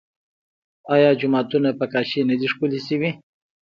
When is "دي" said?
2.39-2.47